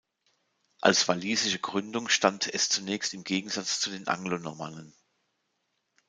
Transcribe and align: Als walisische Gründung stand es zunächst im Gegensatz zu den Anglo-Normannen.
Als 0.81 1.07
walisische 1.07 1.59
Gründung 1.59 2.09
stand 2.09 2.51
es 2.51 2.69
zunächst 2.69 3.13
im 3.13 3.23
Gegensatz 3.23 3.79
zu 3.79 3.91
den 3.91 4.07
Anglo-Normannen. 4.07 4.95